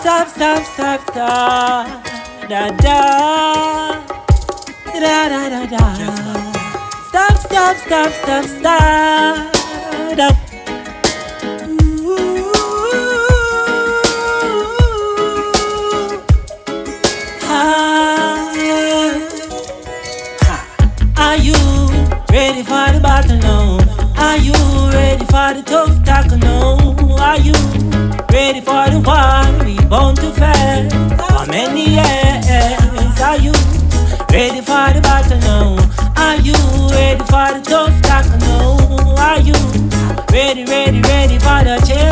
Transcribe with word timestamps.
stop, 0.00 0.28
stop, 0.28 0.64
stop, 0.64 1.00
stop. 1.10 1.86
Da 2.48 2.70
da. 2.70 4.02
Da 5.00 5.28
da 5.28 5.48
da 5.48 5.66
da. 5.66 5.94
Stop, 7.08 7.36
stop, 7.38 7.76
stop, 7.76 8.12
stop, 8.12 8.44
stop. 8.44 9.56
Stop. 10.12 10.36
Are 21.16 21.36
you 21.36 21.54
ready 22.32 22.62
for 22.62 22.86
the 22.92 23.00
battle 23.02 23.38
now? 23.38 23.78
Are 24.16 24.38
you 24.38 24.54
ready 24.92 25.24
for 25.26 25.54
the 25.54 25.62
tough 25.64 26.02
tackle 26.04 26.38
now? 26.38 26.96
Are 27.20 27.38
you 27.38 27.52
ready 28.32 28.60
for 28.60 28.90
the 28.90 29.02
war? 29.04 29.49
Bound 29.90 30.18
to 30.18 30.30
face 30.30 30.92
for 31.18 31.46
many 31.50 31.90
years. 31.98 33.20
Are 33.20 33.36
you 33.36 33.50
ready 34.30 34.60
for 34.60 34.86
the 34.94 35.00
battle 35.02 35.38
now? 35.40 35.76
Are 36.14 36.36
you 36.36 36.54
ready 36.94 37.24
for 37.26 37.50
the 37.50 37.60
tough 37.64 38.00
tackle 38.00 38.38
now? 38.38 38.78
Are 39.18 39.40
you 39.40 39.54
ready, 40.30 40.64
ready, 40.64 41.00
ready 41.00 41.38
for 41.40 41.64
the 41.66 41.76
change? 41.84 42.06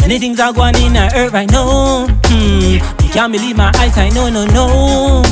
Many 0.00 0.18
things 0.18 0.40
are 0.40 0.54
going 0.54 0.76
in 0.76 0.94
the 0.94 1.12
earth 1.14 1.34
right 1.34 1.50
now. 1.50 2.06
Hmm. 2.06 2.78
You 3.04 3.10
can't 3.12 3.30
believe 3.30 3.58
my 3.58 3.70
eyes, 3.76 3.98
I 3.98 4.08
know, 4.08 4.30
no, 4.30 4.46
no. 4.46 5.22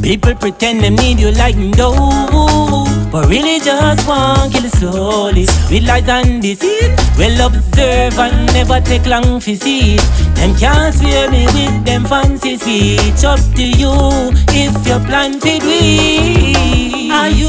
People 0.00 0.34
pretend 0.36 0.80
they 0.80 0.88
need 0.88 1.20
you 1.20 1.32
like 1.32 1.56
no. 1.56 2.73
But 3.14 3.28
really 3.28 3.60
just 3.60 4.08
want 4.08 4.52
kill 4.52 4.64
it 4.64 4.72
slowly. 4.72 5.46
With 5.70 5.86
lies 5.86 6.08
and 6.08 6.42
deceit. 6.42 6.98
Well 7.16 7.46
observe 7.46 8.18
and 8.18 8.52
never 8.52 8.80
take 8.80 9.06
long 9.06 9.38
to 9.38 9.54
see. 9.54 9.98
Them 10.34 10.56
can't 10.56 10.92
sway 10.92 11.28
me 11.28 11.46
with 11.46 11.84
them 11.84 12.06
fancy 12.06 12.56
speech. 12.56 13.22
Up 13.22 13.38
to 13.54 13.62
you 13.62 13.94
if 14.50 14.74
you 14.84 14.98
plan 15.06 15.38
to 15.38 15.58
we. 15.62 17.12
Are 17.12 17.30
you 17.30 17.46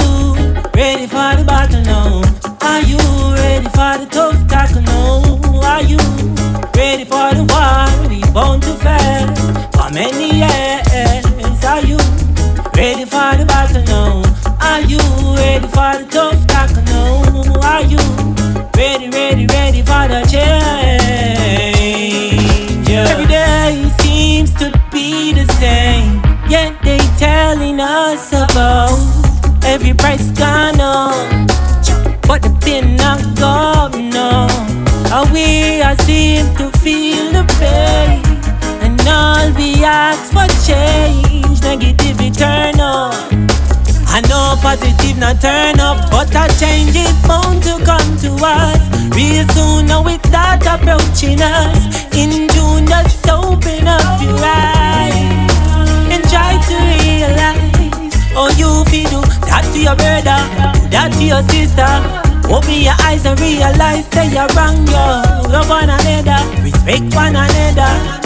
ready 0.76 1.08
for 1.08 1.34
the 1.34 1.44
battle 1.44 1.82
now? 1.82 2.22
Are 2.62 2.82
you 2.84 3.02
ready 3.34 3.66
for 3.70 3.98
the 3.98 4.08
tough 4.12 4.48
tackle 4.48 4.84
now? 4.84 5.42
Are 5.66 5.82
you 5.82 5.98
ready 6.78 7.06
for 7.06 7.34
the 7.34 7.42
war? 7.42 7.90
We 8.08 8.22
bound 8.32 8.62
to 8.62 8.76
face 8.86 9.42
for 9.74 9.92
many 9.92 10.30
years. 10.42 11.66
Are 11.66 11.82
you 11.82 11.98
ready 12.78 13.06
for 13.06 13.34
the 13.34 13.46
battle 13.48 13.82
now? 13.86 14.22
Are 14.62 14.82
you 14.82 15.15
the 25.34 25.46
same, 25.60 26.22
yet 26.50 26.76
they 26.84 27.00
telling 27.18 27.80
us 27.80 28.34
about 28.34 28.98
every 29.64 29.94
price 29.94 30.30
gone 30.32 30.80
up, 30.80 31.16
but 32.28 32.42
the 32.42 32.52
pin 32.64 32.96
not 32.96 33.22
gone 33.40 34.10
no. 34.10 34.48
And 35.16 35.32
we 35.32 35.82
are 35.82 35.98
seem 36.00 36.46
to 36.58 36.70
feel 36.80 37.32
the 37.32 37.46
pain, 37.60 38.22
and 38.84 39.00
all 39.08 39.52
we 39.54 39.84
ask 39.84 40.34
for 40.34 40.48
change, 40.68 41.62
negative 41.62 42.20
up. 42.80 43.14
I 44.16 44.22
know 44.30 44.56
positive 44.62 45.18
not 45.18 45.42
turn 45.42 45.80
up, 45.80 46.10
but 46.10 46.30
a 46.32 46.48
change 46.60 46.96
is 46.96 47.16
bound 47.28 47.64
to 47.64 47.76
come 47.84 48.18
to 48.24 48.32
us. 48.44 48.80
Real 49.16 49.46
soon 49.50 49.88
now 49.88 50.08
it 50.08 50.26
start 50.26 50.64
approaching 50.66 51.42
us. 51.42 51.80
In 52.16 52.48
June, 52.50 52.88
just 52.88 53.28
open 53.28 53.75
your 61.26 61.42
sister. 61.50 61.90
Open 62.50 62.82
your 62.82 62.94
eyes 63.02 63.26
and 63.26 63.40
realize 63.40 64.08
that 64.10 64.30
you're 64.32 64.50
wrong, 64.54 64.78
yo. 64.88 65.50
Love 65.52 65.70
one 65.70 65.90
another, 65.90 66.40
respect 66.62 67.14
one 67.16 67.36
another. 67.36 68.26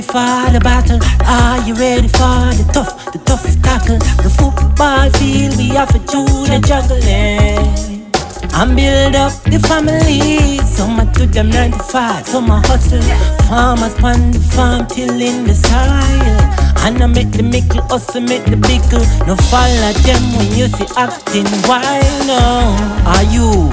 Ready, 0.00 0.06
for 0.06 0.52
the 0.52 0.60
battle? 0.60 0.98
Are 1.26 1.60
you 1.66 1.74
ready 1.74 2.08
for 2.08 2.52
the 2.56 2.70
tough, 2.72 3.12
the 3.12 3.18
tough 3.18 3.44
tackle? 3.62 3.98
The 3.98 4.30
football 4.30 5.10
field 5.18 5.56
we 5.56 5.68
have 5.76 5.92
to 5.92 5.98
do 5.98 6.24
the 6.46 6.60
juggling. 6.60 8.06
And 8.54 8.76
build 8.76 9.14
up 9.16 9.32
the 9.44 9.58
family. 9.68 10.58
Some 10.66 10.98
a 11.00 11.04
do 11.12 11.26
them 11.26 11.50
9 11.50 11.72
to 11.72 11.78
5, 11.78 12.26
some 12.26 12.50
a 12.50 12.60
hustle. 12.60 13.02
Farmers 13.48 13.94
on 14.02 14.32
the 14.32 14.40
farm 14.54 14.86
tilling 14.86 15.44
the 15.44 15.54
soil. 15.54 16.40
And 16.84 17.02
I 17.02 17.06
make 17.06 17.32
the 17.32 17.42
mickle 17.42 17.82
also 17.90 18.20
make 18.20 18.44
the 18.44 18.56
bickle. 18.56 19.04
No 19.26 19.36
follow 19.36 19.92
them 20.04 20.22
when 20.36 20.48
you 20.56 20.68
see 20.68 20.88
acting 20.96 21.46
wild. 21.68 22.26
No. 22.26 22.76
Are 23.06 23.24
you 23.24 23.70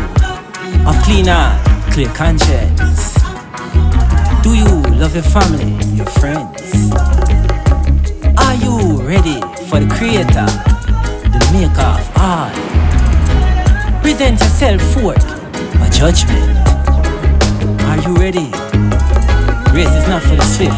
of 0.87 0.95
cleaner, 1.03 1.59
clear 1.91 2.09
conscience? 2.13 3.15
Do 4.43 4.53
you 4.53 4.76
love 4.97 5.13
your 5.13 5.23
family, 5.23 5.77
your 5.95 6.07
friends? 6.17 6.91
Are 8.37 8.55
you 8.55 8.99
ready 9.03 9.39
for 9.69 9.79
the 9.79 9.87
creator, 9.93 10.49
the 11.29 11.49
maker 11.53 11.85
of 11.85 12.05
all? 12.17 12.49
Present 14.01 14.39
yourself 14.39 14.81
forth 14.93 15.23
a 15.81 15.89
judgment. 15.91 16.49
Are 17.85 17.99
you 18.01 18.15
ready? 18.15 18.49
Race 19.71 19.93
is 19.93 20.07
not 20.07 20.23
for 20.23 20.35
the 20.35 20.41
swift, 20.41 20.73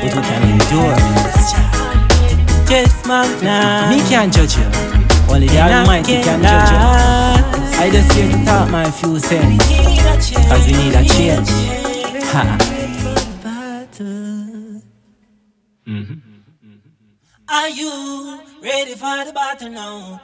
but 0.00 0.12
who 0.14 0.22
can 0.22 0.42
endure 0.48 0.94
child. 1.50 2.68
Just 2.68 3.06
Magni. 3.06 3.96
Me 3.96 4.08
can't 4.08 4.32
judge 4.32 4.56
you. 4.56 4.64
Only 5.28 5.48
the 5.48 5.60
Almighty 5.60 6.22
can 6.22 6.40
judge 6.40 6.70
you. 6.70 7.82
I 7.82 7.90
just 7.90 8.12
here 8.12 8.30
to 8.30 8.44
talk 8.44 8.70
my 8.70 8.88
few 8.90 9.18
cents. 9.18 10.30
Cause 10.48 10.66
we 10.66 10.72
need 10.72 10.94
a 10.94 11.04
change. 11.04 11.50
Ha. 12.30 12.75
Are 17.48 17.68
you 17.68 18.40
ready 18.60 18.94
for 18.94 19.24
the 19.24 19.32
battle 19.32 19.70
now? 19.70 20.20